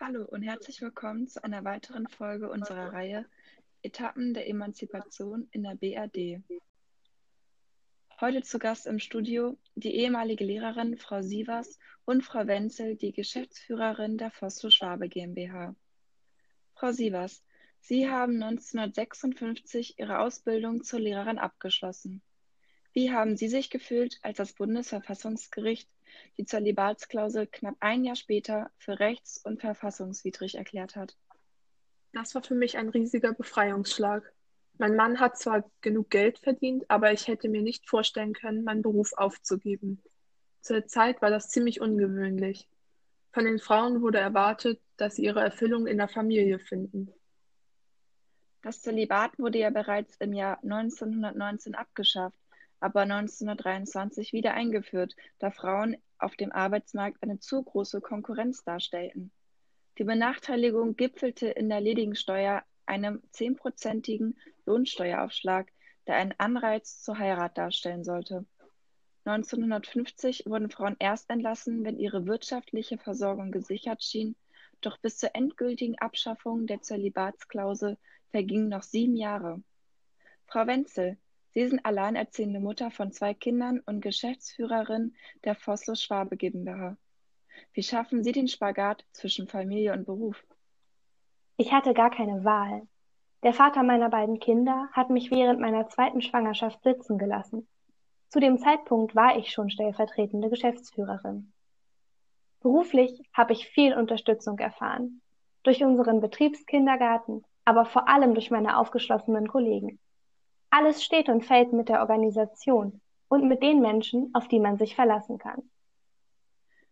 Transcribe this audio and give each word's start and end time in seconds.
Hallo 0.00 0.24
und 0.26 0.42
herzlich 0.42 0.80
willkommen 0.80 1.26
zu 1.26 1.42
einer 1.42 1.64
weiteren 1.64 2.06
Folge 2.06 2.48
unserer 2.48 2.92
Reihe 2.92 3.26
Etappen 3.82 4.32
der 4.32 4.48
Emanzipation 4.48 5.48
in 5.50 5.64
der 5.64 5.74
BRD. 5.74 6.40
Heute 8.20 8.42
zu 8.42 8.60
Gast 8.60 8.86
im 8.86 9.00
Studio 9.00 9.58
die 9.74 9.96
ehemalige 9.96 10.44
Lehrerin 10.44 10.96
Frau 10.98 11.20
Sievers 11.20 11.80
und 12.04 12.22
Frau 12.22 12.46
Wenzel, 12.46 12.94
die 12.94 13.12
Geschäftsführerin 13.12 14.18
der 14.18 14.30
Fosso 14.30 14.70
Schwabe 14.70 15.08
GmbH. 15.08 15.74
Frau 16.76 16.92
Sievers, 16.92 17.42
Sie 17.80 18.08
haben 18.08 18.40
1956 18.40 19.98
Ihre 19.98 20.20
Ausbildung 20.20 20.84
zur 20.84 21.00
Lehrerin 21.00 21.38
abgeschlossen. 21.38 22.22
Wie 22.92 23.12
haben 23.12 23.36
Sie 23.36 23.48
sich 23.48 23.70
gefühlt, 23.70 24.18
als 24.22 24.38
das 24.38 24.54
Bundesverfassungsgericht 24.54 25.88
die 26.36 26.44
Zölibatsklausel 26.44 27.46
knapp 27.46 27.76
ein 27.80 28.04
Jahr 28.04 28.16
später 28.16 28.70
für 28.78 28.98
rechts- 28.98 29.40
und 29.44 29.60
verfassungswidrig 29.60 30.54
erklärt 30.54 30.96
hat? 30.96 31.16
Das 32.12 32.34
war 32.34 32.42
für 32.42 32.54
mich 32.54 32.78
ein 32.78 32.88
riesiger 32.88 33.34
Befreiungsschlag. 33.34 34.32
Mein 34.78 34.96
Mann 34.96 35.20
hat 35.20 35.36
zwar 35.36 35.70
genug 35.80 36.10
Geld 36.10 36.38
verdient, 36.38 36.84
aber 36.88 37.12
ich 37.12 37.28
hätte 37.28 37.48
mir 37.48 37.62
nicht 37.62 37.88
vorstellen 37.88 38.32
können, 38.32 38.64
meinen 38.64 38.82
Beruf 38.82 39.12
aufzugeben. 39.12 40.02
Zu 40.60 40.74
der 40.74 40.86
Zeit 40.86 41.20
war 41.20 41.30
das 41.30 41.48
ziemlich 41.48 41.80
ungewöhnlich. 41.80 42.68
Von 43.32 43.44
den 43.44 43.58
Frauen 43.58 44.00
wurde 44.00 44.18
erwartet, 44.18 44.80
dass 44.96 45.16
sie 45.16 45.24
ihre 45.24 45.40
Erfüllung 45.40 45.86
in 45.86 45.98
der 45.98 46.08
Familie 46.08 46.58
finden. 46.58 47.12
Das 48.62 48.82
Zölibat 48.82 49.38
wurde 49.38 49.58
ja 49.58 49.70
bereits 49.70 50.16
im 50.16 50.32
Jahr 50.32 50.58
1919 50.62 51.74
abgeschafft, 51.74 52.38
aber 52.80 53.02
1923 53.02 54.32
wieder 54.32 54.54
eingeführt, 54.54 55.14
da 55.38 55.50
Frauen 55.50 55.96
auf 56.18 56.36
dem 56.36 56.52
Arbeitsmarkt 56.52 57.22
eine 57.22 57.38
zu 57.38 57.62
große 57.62 58.00
Konkurrenz 58.00 58.64
darstellten. 58.64 59.32
Die 59.98 60.04
Benachteiligung 60.04 60.96
gipfelte 60.96 61.48
in 61.48 61.68
der 61.68 61.80
ledigen 61.80 62.14
Steuer, 62.14 62.62
einem 62.86 63.22
zehnprozentigen 63.30 64.38
Lohnsteueraufschlag, 64.64 65.72
der 66.06 66.16
einen 66.16 66.34
Anreiz 66.38 67.02
zur 67.02 67.18
Heirat 67.18 67.58
darstellen 67.58 68.04
sollte. 68.04 68.46
1950 69.24 70.46
wurden 70.46 70.70
Frauen 70.70 70.96
erst 70.98 71.28
entlassen, 71.28 71.84
wenn 71.84 71.98
ihre 71.98 72.26
wirtschaftliche 72.26 72.96
Versorgung 72.96 73.50
gesichert 73.50 74.02
schien, 74.02 74.36
doch 74.80 74.96
bis 74.98 75.18
zur 75.18 75.34
endgültigen 75.34 75.98
Abschaffung 75.98 76.66
der 76.66 76.80
Zölibatsklausel 76.80 77.98
vergingen 78.30 78.68
noch 78.68 78.82
sieben 78.82 79.16
Jahre. 79.16 79.62
Frau 80.46 80.66
Wenzel, 80.66 81.18
Sie 81.54 81.66
sind 81.66 81.84
alleinerziehende 81.84 82.60
Mutter 82.60 82.90
von 82.90 83.12
zwei 83.12 83.34
Kindern 83.34 83.80
und 83.86 84.00
Geschäftsführerin 84.00 85.14
der 85.44 85.54
Vossloh 85.54 85.94
Schwabe 85.94 86.36
GmbH. 86.36 86.96
Wie 87.72 87.82
schaffen 87.82 88.22
Sie 88.22 88.32
den 88.32 88.48
Spagat 88.48 89.04
zwischen 89.12 89.48
Familie 89.48 89.92
und 89.92 90.04
Beruf? 90.04 90.44
Ich 91.56 91.72
hatte 91.72 91.94
gar 91.94 92.10
keine 92.10 92.44
Wahl. 92.44 92.86
Der 93.42 93.52
Vater 93.52 93.82
meiner 93.82 94.10
beiden 94.10 94.40
Kinder 94.40 94.88
hat 94.92 95.10
mich 95.10 95.30
während 95.30 95.60
meiner 95.60 95.88
zweiten 95.88 96.22
Schwangerschaft 96.22 96.82
sitzen 96.82 97.18
gelassen. 97.18 97.68
Zu 98.28 98.40
dem 98.40 98.58
Zeitpunkt 98.58 99.14
war 99.14 99.38
ich 99.38 99.50
schon 99.50 99.70
stellvertretende 99.70 100.50
Geschäftsführerin. 100.50 101.52
Beruflich 102.60 103.22
habe 103.32 103.52
ich 103.52 103.68
viel 103.68 103.94
Unterstützung 103.94 104.58
erfahren. 104.58 105.22
Durch 105.62 105.82
unseren 105.82 106.20
Betriebskindergarten, 106.20 107.44
aber 107.64 107.84
vor 107.84 108.08
allem 108.08 108.34
durch 108.34 108.50
meine 108.50 108.78
aufgeschlossenen 108.78 109.48
Kollegen. 109.48 109.98
Alles 110.70 111.02
steht 111.02 111.28
und 111.28 111.44
fällt 111.44 111.72
mit 111.72 111.88
der 111.88 112.00
Organisation 112.00 113.00
und 113.28 113.48
mit 113.48 113.62
den 113.62 113.80
Menschen, 113.80 114.30
auf 114.34 114.48
die 114.48 114.60
man 114.60 114.76
sich 114.76 114.94
verlassen 114.94 115.38
kann. 115.38 115.62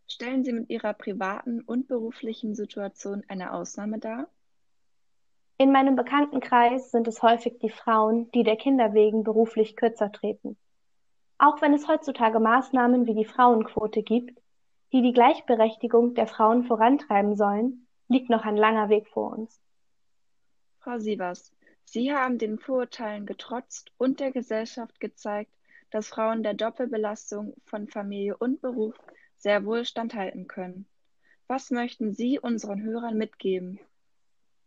Stellen 0.08 0.44
Sie 0.44 0.52
mit 0.52 0.70
Ihrer 0.70 0.94
privaten 0.94 1.60
und 1.60 1.88
beruflichen 1.88 2.54
Situation 2.54 3.24
eine 3.28 3.52
Ausnahme 3.52 3.98
dar? 3.98 4.28
In 5.58 5.72
meinem 5.72 5.96
Bekanntenkreis 5.96 6.90
sind 6.90 7.08
es 7.08 7.22
häufig 7.22 7.58
die 7.58 7.70
Frauen, 7.70 8.30
die 8.32 8.44
der 8.44 8.56
Kinder 8.56 8.92
wegen 8.92 9.24
beruflich 9.24 9.74
kürzer 9.74 10.12
treten. 10.12 10.56
Auch 11.38 11.60
wenn 11.60 11.74
es 11.74 11.88
heutzutage 11.88 12.40
Maßnahmen 12.40 13.06
wie 13.06 13.14
die 13.14 13.24
Frauenquote 13.24 14.02
gibt, 14.02 14.38
die 14.92 15.02
die 15.02 15.12
Gleichberechtigung 15.12 16.14
der 16.14 16.26
Frauen 16.26 16.64
vorantreiben 16.64 17.36
sollen, 17.36 17.86
liegt 18.08 18.30
noch 18.30 18.44
ein 18.44 18.56
langer 18.56 18.88
Weg 18.88 19.08
vor 19.08 19.32
uns. 19.32 19.60
Frau 20.78 20.98
Sievers, 20.98 21.55
Sie 21.88 22.12
haben 22.12 22.36
den 22.36 22.58
Vorurteilen 22.58 23.26
getrotzt 23.26 23.92
und 23.96 24.20
der 24.20 24.32
Gesellschaft 24.32 25.00
gezeigt, 25.00 25.52
dass 25.90 26.08
Frauen 26.08 26.42
der 26.42 26.54
Doppelbelastung 26.54 27.54
von 27.64 27.88
Familie 27.88 28.36
und 28.36 28.60
Beruf 28.60 28.94
sehr 29.38 29.64
wohl 29.64 29.84
standhalten 29.84 30.48
können. 30.48 30.86
Was 31.46 31.70
möchten 31.70 32.12
Sie 32.12 32.40
unseren 32.40 32.82
Hörern 32.82 33.16
mitgeben? 33.16 33.78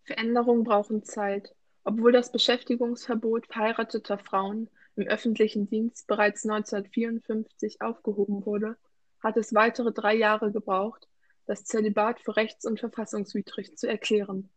Veränderungen 0.06 0.64
brauchen 0.64 1.04
Zeit. 1.04 1.54
Obwohl 1.84 2.14
das 2.14 2.32
Beschäftigungsverbot 2.32 3.48
verheirateter 3.48 4.18
Frauen 4.18 4.70
im 4.96 5.08
öffentlichen 5.08 5.70
Dienst 5.70 6.08
bereits 6.08 6.46
1954 6.46 7.82
aufgehoben 7.82 8.46
wurde, 8.46 8.78
hat 9.22 9.36
es 9.36 9.54
weitere 9.54 9.92
drei 9.92 10.16
Jahre 10.16 10.52
gebraucht, 10.52 11.08
das 11.46 11.66
Zölibat 11.66 12.22
für 12.22 12.38
rechts- 12.38 12.66
und 12.66 12.80
verfassungswidrig 12.80 13.76
zu 13.78 13.88
erklären. 13.88 14.50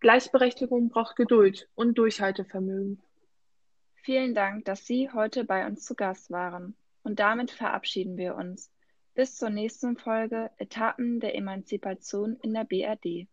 Gleichberechtigung 0.00 0.90
braucht 0.90 1.16
Geduld 1.16 1.68
und 1.74 1.98
Durchhaltevermögen. 1.98 3.02
Vielen 3.96 4.34
Dank, 4.34 4.64
dass 4.64 4.86
Sie 4.86 5.10
heute 5.10 5.44
bei 5.44 5.66
uns 5.66 5.84
zu 5.84 5.94
Gast 5.94 6.30
waren. 6.30 6.76
Und 7.02 7.18
damit 7.18 7.50
verabschieden 7.50 8.16
wir 8.16 8.36
uns. 8.36 8.70
Bis 9.14 9.36
zur 9.36 9.50
nächsten 9.50 9.96
Folge 9.96 10.50
Etappen 10.58 11.18
der 11.18 11.34
Emanzipation 11.34 12.36
in 12.42 12.54
der 12.54 12.64
BRD. 12.64 13.26